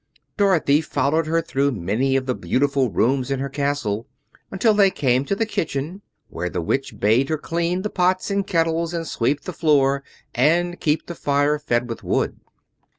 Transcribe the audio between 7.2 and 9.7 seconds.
her clean the pots and kettles and sweep the